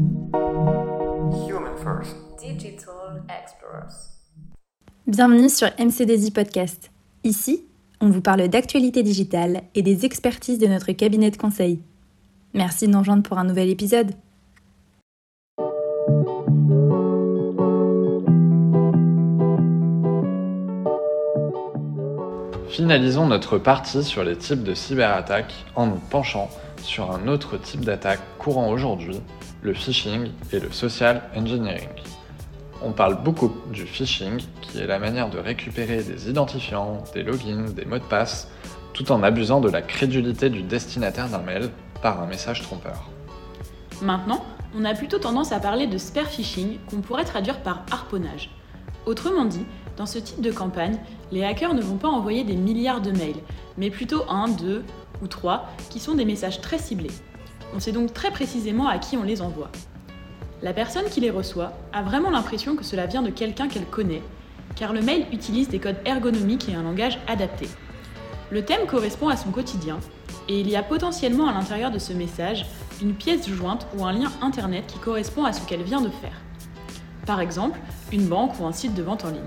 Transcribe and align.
Human 0.00 1.76
First. 1.76 2.16
Digital 2.38 3.22
Explorers. 3.28 4.16
Bienvenue 5.06 5.50
sur 5.50 5.68
MCDZ 5.78 6.30
Podcast. 6.30 6.90
Ici, 7.22 7.66
on 8.00 8.08
vous 8.08 8.22
parle 8.22 8.48
d'actualité 8.48 9.02
digitale 9.02 9.62
et 9.74 9.82
des 9.82 10.06
expertises 10.06 10.58
de 10.58 10.66
notre 10.66 10.92
cabinet 10.92 11.30
de 11.30 11.36
conseil. 11.36 11.80
Merci 12.54 12.86
de 12.86 12.92
nous 12.92 13.00
rejoindre 13.00 13.22
pour 13.22 13.36
un 13.36 13.44
nouvel 13.44 13.68
épisode. 13.68 14.12
Finalisons 22.70 23.26
notre 23.26 23.58
partie 23.58 24.02
sur 24.02 24.24
les 24.24 24.36
types 24.36 24.62
de 24.62 24.72
cyberattaques 24.72 25.66
en 25.76 25.88
nous 25.88 26.00
penchant 26.10 26.48
sur 26.82 27.10
un 27.10 27.28
autre 27.28 27.58
type 27.58 27.84
d'attaque 27.84 28.20
courant 28.38 28.70
aujourd'hui, 28.70 29.20
le 29.62 29.74
phishing 29.74 30.30
et 30.52 30.60
le 30.60 30.70
social 30.70 31.22
engineering. 31.36 31.88
On 32.82 32.92
parle 32.92 33.22
beaucoup 33.22 33.52
du 33.72 33.84
phishing, 33.86 34.38
qui 34.62 34.78
est 34.78 34.86
la 34.86 34.98
manière 34.98 35.28
de 35.28 35.38
récupérer 35.38 36.02
des 36.02 36.30
identifiants, 36.30 37.04
des 37.14 37.22
logins, 37.22 37.70
des 37.70 37.84
mots 37.84 37.98
de 37.98 38.04
passe, 38.04 38.48
tout 38.94 39.12
en 39.12 39.22
abusant 39.22 39.60
de 39.60 39.68
la 39.68 39.82
crédulité 39.82 40.48
du 40.48 40.62
destinataire 40.62 41.28
d'un 41.28 41.42
mail 41.42 41.70
par 42.02 42.22
un 42.22 42.26
message 42.26 42.62
trompeur. 42.62 43.10
Maintenant, 44.00 44.42
on 44.74 44.84
a 44.84 44.94
plutôt 44.94 45.18
tendance 45.18 45.52
à 45.52 45.60
parler 45.60 45.86
de 45.86 45.98
spear 45.98 46.26
phishing 46.26 46.78
qu'on 46.88 47.02
pourrait 47.02 47.24
traduire 47.24 47.60
par 47.62 47.84
harponnage. 47.90 48.50
Autrement 49.04 49.44
dit, 49.44 49.66
dans 49.96 50.06
ce 50.06 50.18
type 50.18 50.40
de 50.40 50.50
campagne, 50.50 50.98
les 51.32 51.44
hackers 51.44 51.74
ne 51.74 51.82
vont 51.82 51.96
pas 51.96 52.08
envoyer 52.08 52.44
des 52.44 52.56
milliards 52.56 53.02
de 53.02 53.10
mails, 53.10 53.42
mais 53.76 53.90
plutôt 53.90 54.22
un, 54.28 54.48
deux 54.48 54.84
ou 55.22 55.26
trois 55.26 55.68
qui 55.90 56.00
sont 56.00 56.14
des 56.14 56.24
messages 56.24 56.60
très 56.62 56.78
ciblés. 56.78 57.10
On 57.74 57.80
sait 57.80 57.92
donc 57.92 58.12
très 58.12 58.30
précisément 58.30 58.88
à 58.88 58.98
qui 58.98 59.16
on 59.16 59.22
les 59.22 59.42
envoie. 59.42 59.70
La 60.62 60.72
personne 60.72 61.08
qui 61.10 61.20
les 61.20 61.30
reçoit 61.30 61.72
a 61.92 62.02
vraiment 62.02 62.30
l'impression 62.30 62.76
que 62.76 62.84
cela 62.84 63.06
vient 63.06 63.22
de 63.22 63.30
quelqu'un 63.30 63.68
qu'elle 63.68 63.86
connaît, 63.86 64.22
car 64.76 64.92
le 64.92 65.00
mail 65.00 65.26
utilise 65.32 65.68
des 65.68 65.78
codes 65.78 66.00
ergonomiques 66.04 66.68
et 66.68 66.74
un 66.74 66.82
langage 66.82 67.18
adapté. 67.26 67.68
Le 68.50 68.64
thème 68.64 68.86
correspond 68.86 69.28
à 69.28 69.36
son 69.36 69.50
quotidien, 69.50 69.98
et 70.48 70.60
il 70.60 70.68
y 70.68 70.76
a 70.76 70.82
potentiellement 70.82 71.48
à 71.48 71.52
l'intérieur 71.52 71.90
de 71.90 71.98
ce 71.98 72.12
message 72.12 72.66
une 73.00 73.14
pièce 73.14 73.48
jointe 73.48 73.86
ou 73.96 74.04
un 74.04 74.12
lien 74.12 74.30
internet 74.42 74.84
qui 74.86 74.98
correspond 74.98 75.44
à 75.44 75.52
ce 75.52 75.60
qu'elle 75.66 75.82
vient 75.82 76.00
de 76.00 76.10
faire. 76.10 76.40
Par 77.24 77.40
exemple, 77.40 77.78
une 78.12 78.26
banque 78.26 78.58
ou 78.58 78.66
un 78.66 78.72
site 78.72 78.94
de 78.94 79.02
vente 79.02 79.24
en 79.24 79.30
ligne. 79.30 79.40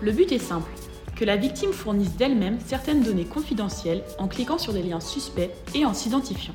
Le 0.00 0.12
but 0.12 0.30
est 0.30 0.38
simple, 0.38 0.70
que 1.16 1.24
la 1.24 1.36
victime 1.36 1.72
fournisse 1.72 2.14
d'elle-même 2.16 2.58
certaines 2.64 3.02
données 3.02 3.24
confidentielles 3.24 4.04
en 4.18 4.28
cliquant 4.28 4.58
sur 4.58 4.72
des 4.72 4.82
liens 4.82 5.00
suspects 5.00 5.50
et 5.74 5.84
en 5.84 5.94
s'identifiant. 5.94 6.54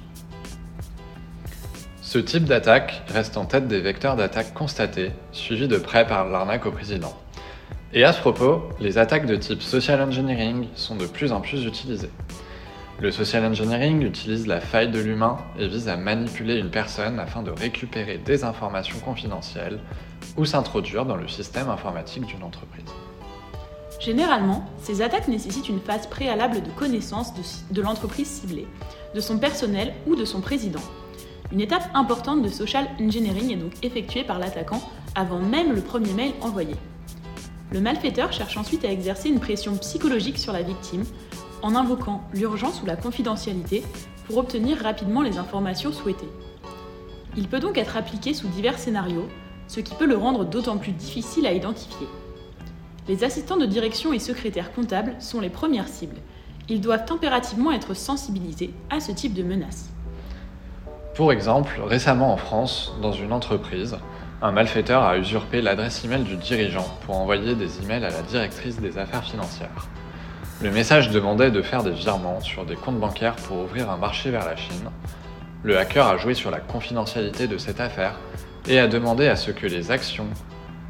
Ce 2.12 2.20
type 2.20 2.44
d'attaque 2.44 3.04
reste 3.08 3.38
en 3.38 3.45
tête 3.45 3.70
des 3.70 3.80
vecteurs 3.80 4.17
d'attaque 4.17 4.54
constatés, 4.54 5.14
suivis 5.31 5.70
de 5.70 5.78
près 5.78 6.06
par 6.06 6.28
l'arnaque 6.28 6.66
au 6.66 6.72
président. 6.73 7.14
Et 7.94 8.03
à 8.03 8.12
ce 8.12 8.20
propos, 8.20 8.64
les 8.81 8.98
attaques 8.98 9.26
de 9.26 9.38
type 9.38 9.62
social 9.62 10.02
engineering 10.02 10.68
sont 10.76 10.98
de 10.98 11.06
plus 11.06 11.31
en 11.31 11.40
plus 11.40 11.64
utilisées. 11.64 12.09
Le 13.00 13.12
social 13.12 13.45
engineering 13.45 14.02
utilise 14.02 14.45
la 14.45 14.59
faille 14.59 14.92
de 14.92 15.00
l'humain 15.00 15.38
et 15.58 15.70
vise 15.70 15.88
à 15.88 15.95
manipuler 15.95 16.58
une 16.58 16.70
personne 16.70 17.18
afin 17.18 17.44
de 17.44 17.52
récupérer 17.52 18.18
des 18.18 18.44
informations 18.44 19.00
confidentielles 19.00 19.80
ou 20.36 20.44
s'introduire 20.44 21.06
dans 21.06 21.16
le 21.16 21.30
système 21.30 21.70
informatique 21.70 22.25
d'une 22.25 22.44
entreprise. 22.44 22.92
Généralement, 24.02 24.66
ces 24.81 25.02
attaques 25.02 25.30
nécessitent 25.30 25.70
une 25.70 25.80
phase 25.80 26.08
préalable 26.08 26.62
de 26.62 26.72
connaissance 26.72 27.34
de, 27.36 27.73
de 27.73 27.81
l'entreprise 27.81 28.28
ciblée, 28.28 28.68
de 29.16 29.22
son 29.22 29.38
personnel 29.38 29.94
ou 30.08 30.18
de 30.18 30.25
son 30.25 30.42
président. 30.42 30.81
Une 31.52 31.60
étape 31.60 31.90
importante 31.94 32.42
de 32.42 32.48
social 32.48 32.88
engineering 33.00 33.52
est 33.52 33.58
donc 33.58 33.74
effectuée 33.84 34.24
par 34.24 34.40
l'attaquant 34.40 34.82
avant 35.16 35.40
même 35.40 35.74
le 35.74 35.82
premier 35.82 36.14
mail 36.14 36.32
envoyé. 36.40 36.76
Le 37.74 37.82
malfaiteur 37.82 38.32
cherche 38.32 38.56
ensuite 38.56 38.86
à 38.86 38.92
exercer 38.92 39.28
une 39.28 39.42
pression 39.42 39.76
psychologique 39.76 40.38
sur 40.38 40.54
la 40.54 40.62
victime 40.62 41.03
en 41.62 41.75
invoquant 41.75 42.24
l'urgence 42.34 42.81
ou 42.81 42.86
la 42.86 42.96
confidentialité 42.96 43.84
pour 44.28 44.38
obtenir 44.38 44.78
rapidement 44.78 45.22
les 45.22 45.38
informations 45.38 45.92
souhaitées. 45.92 46.30
Il 47.36 47.50
peut 47.50 47.59
donc 47.59 47.78
être 47.78 47.98
appliqué 47.98 48.34
sous 48.34 48.48
divers 48.48 48.80
scénarios, 48.80 49.28
ce 49.68 49.81
qui 49.81 49.94
peut 49.96 50.06
le 50.06 50.18
rendre 50.18 50.46
d'autant 50.46 50.78
plus 50.78 50.94
difficile 50.94 51.46
à 51.46 51.54
identifier. 51.54 52.08
Les 53.09 53.25
assistants 53.25 53.58
de 53.58 53.66
direction 53.66 54.14
et 54.14 54.20
secrétaires 54.20 54.72
comptables 54.72 55.16
sont 55.20 55.42
les 55.42 55.50
premières 55.50 55.90
cibles. 55.90 56.22
Ils 56.70 56.81
doivent 56.81 57.06
impérativement 57.09 57.74
être 57.74 57.94
sensibilisés 57.94 58.74
à 58.90 59.02
ce 59.02 59.12
type 59.12 59.34
de 59.34 59.44
menaces. 59.44 59.90
Pour 61.22 61.32
exemple, 61.32 61.80
récemment 61.86 62.34
en 62.34 62.38
France, 62.38 62.96
dans 63.00 63.12
une 63.12 63.32
entreprise, 63.32 64.00
un 64.42 64.52
malfaiteur 64.52 65.04
a 65.04 65.20
usurpé 65.20 65.62
l'adresse 65.62 66.04
email 66.04 66.24
du 66.24 66.36
dirigeant 66.36 66.98
pour 67.06 67.16
envoyer 67.16 67.54
des 67.54 67.80
emails 67.84 68.04
à 68.04 68.09
la 68.09 68.24
directrice 68.24 68.82
des 68.82 68.98
affaires 68.98 69.24
financières. 69.24 69.88
Le 70.64 70.72
message 70.72 71.12
demandait 71.12 71.52
de 71.52 71.62
faire 71.62 71.84
des 71.84 71.92
virements 71.92 72.42
sur 72.42 72.66
des 72.66 72.76
comptes 72.76 73.00
bancaires 73.00 73.36
pour 73.36 73.60
ouvrir 73.60 73.92
un 73.92 73.98
marché 73.98 74.31
vers 74.31 74.46
la 74.46 74.56
Chine. 74.56 74.90
Le 75.62 75.78
hacker 75.78 76.08
a 76.08 76.18
joué 76.18 76.34
sur 76.34 76.50
la 76.50 76.60
confidentialité 76.60 77.46
de 77.48 77.60
cette 77.60 77.81
affaire 77.81 78.20
et 78.68 78.80
a 78.80 78.88
demandé 78.88 79.28
à 79.28 79.36
ce 79.36 79.52
que 79.52 79.68
les 79.68 79.92
actions 79.92 80.28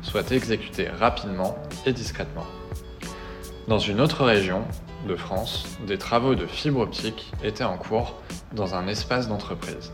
soient 0.02 0.32
exécutées 0.32 0.88
rapidement 0.88 1.58
et 1.86 1.92
discrètement. 1.92 2.46
Dans 3.68 3.80
une 3.80 4.00
autre 4.00 4.24
région 4.24 4.62
de 5.10 5.18
France, 5.18 5.66
des 5.86 5.98
travaux 5.98 6.36
de 6.36 6.46
fibre 6.46 6.80
optique 6.80 7.34
étaient 7.44 7.66
en 7.66 7.76
cours 7.76 8.16
dans 8.54 8.76
un 8.76 8.88
espace 8.88 9.28
d'entreprise. 9.28 9.92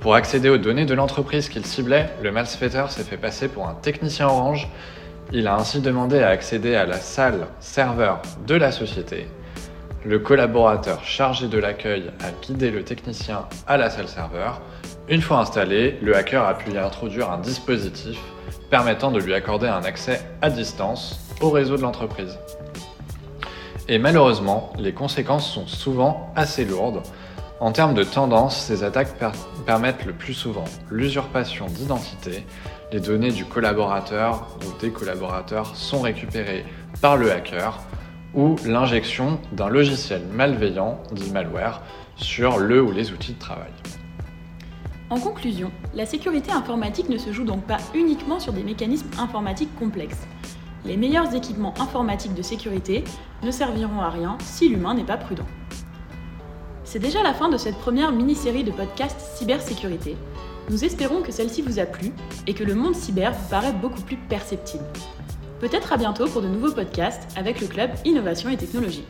Pour 0.00 0.14
accéder 0.14 0.48
aux 0.48 0.56
données 0.56 0.86
de 0.86 0.94
l'entreprise 0.94 1.50
qu'il 1.50 1.66
ciblait, 1.66 2.08
le 2.22 2.32
malfaiteur 2.32 2.90
s'est 2.90 3.04
fait 3.04 3.18
passer 3.18 3.48
pour 3.48 3.68
un 3.68 3.74
technicien 3.74 4.28
orange. 4.28 4.66
Il 5.30 5.46
a 5.46 5.54
ainsi 5.54 5.82
demandé 5.82 6.20
à 6.20 6.28
accéder 6.28 6.74
à 6.74 6.86
la 6.86 6.96
salle 6.96 7.46
serveur 7.60 8.22
de 8.46 8.54
la 8.54 8.72
société. 8.72 9.28
Le 10.06 10.18
collaborateur 10.18 11.04
chargé 11.04 11.48
de 11.48 11.58
l'accueil 11.58 12.10
a 12.24 12.30
guidé 12.46 12.70
le 12.70 12.82
technicien 12.82 13.44
à 13.66 13.76
la 13.76 13.90
salle 13.90 14.08
serveur. 14.08 14.62
Une 15.10 15.20
fois 15.20 15.40
installé, 15.40 15.98
le 16.00 16.16
hacker 16.16 16.44
a 16.44 16.56
pu 16.56 16.70
y 16.70 16.78
introduire 16.78 17.30
un 17.30 17.38
dispositif 17.38 18.18
permettant 18.70 19.10
de 19.10 19.20
lui 19.20 19.34
accorder 19.34 19.68
un 19.68 19.84
accès 19.84 20.22
à 20.40 20.48
distance 20.48 21.20
au 21.42 21.50
réseau 21.50 21.76
de 21.76 21.82
l'entreprise. 21.82 22.38
Et 23.86 23.98
malheureusement, 23.98 24.72
les 24.78 24.94
conséquences 24.94 25.52
sont 25.52 25.66
souvent 25.66 26.32
assez 26.36 26.64
lourdes. 26.64 27.02
En 27.60 27.72
termes 27.72 27.92
de 27.92 28.04
tendance, 28.04 28.56
ces 28.56 28.84
attaques 28.84 29.18
per 29.18 29.32
permettent 29.66 30.06
le 30.06 30.14
plus 30.14 30.32
souvent 30.32 30.64
l'usurpation 30.90 31.66
d'identité, 31.66 32.46
les 32.90 33.00
données 33.00 33.32
du 33.32 33.44
collaborateur 33.44 34.48
ou 34.62 34.80
des 34.80 34.90
collaborateurs 34.90 35.76
sont 35.76 36.00
récupérées 36.00 36.64
par 37.02 37.18
le 37.18 37.30
hacker, 37.30 37.78
ou 38.32 38.56
l'injection 38.64 39.38
d'un 39.52 39.68
logiciel 39.68 40.22
malveillant, 40.32 41.02
dit 41.12 41.30
malware, 41.30 41.82
sur 42.16 42.58
le 42.58 42.82
ou 42.82 42.92
les 42.92 43.12
outils 43.12 43.34
de 43.34 43.38
travail. 43.38 43.72
En 45.10 45.20
conclusion, 45.20 45.70
la 45.94 46.06
sécurité 46.06 46.52
informatique 46.52 47.10
ne 47.10 47.18
se 47.18 47.30
joue 47.30 47.44
donc 47.44 47.64
pas 47.64 47.78
uniquement 47.94 48.40
sur 48.40 48.54
des 48.54 48.62
mécanismes 48.62 49.10
informatiques 49.18 49.76
complexes. 49.78 50.26
Les 50.86 50.96
meilleurs 50.96 51.34
équipements 51.34 51.74
informatiques 51.78 52.34
de 52.34 52.42
sécurité 52.42 53.04
ne 53.42 53.50
serviront 53.50 54.00
à 54.00 54.08
rien 54.08 54.38
si 54.40 54.70
l'humain 54.70 54.94
n'est 54.94 55.04
pas 55.04 55.18
prudent. 55.18 55.46
C'est 56.90 56.98
déjà 56.98 57.22
la 57.22 57.32
fin 57.32 57.48
de 57.48 57.56
cette 57.56 57.76
première 57.76 58.10
mini-série 58.10 58.64
de 58.64 58.72
podcasts 58.72 59.20
cybersécurité. 59.36 60.16
Nous 60.70 60.84
espérons 60.84 61.22
que 61.22 61.30
celle-ci 61.30 61.62
vous 61.62 61.78
a 61.78 61.86
plu 61.86 62.10
et 62.48 62.52
que 62.52 62.64
le 62.64 62.74
monde 62.74 62.96
cyber 62.96 63.32
vous 63.32 63.48
paraît 63.48 63.72
beaucoup 63.72 64.02
plus 64.02 64.16
perceptible. 64.16 64.82
Peut-être 65.60 65.92
à 65.92 65.96
bientôt 65.96 66.26
pour 66.26 66.42
de 66.42 66.48
nouveaux 66.48 66.72
podcasts 66.72 67.28
avec 67.36 67.60
le 67.60 67.68
club 67.68 67.92
Innovation 68.04 68.50
et 68.50 68.56
Technologie. 68.56 69.04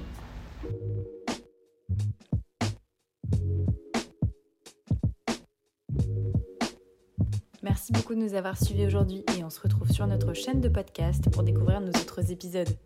Merci 7.62 7.92
beaucoup 7.92 8.14
de 8.14 8.20
nous 8.20 8.34
avoir 8.34 8.62
suivis 8.62 8.84
aujourd'hui 8.84 9.24
et 9.38 9.42
on 9.42 9.48
se 9.48 9.58
retrouve 9.58 9.90
sur 9.90 10.06
notre 10.06 10.34
chaîne 10.34 10.60
de 10.60 10.68
podcast 10.68 11.30
pour 11.30 11.44
découvrir 11.44 11.80
nos 11.80 11.92
autres 11.92 12.30
épisodes. 12.30 12.76